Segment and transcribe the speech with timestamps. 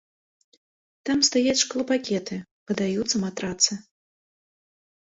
[1.09, 2.35] Там стаяць шклопакеты,
[2.71, 3.73] выдаюцца матрацы.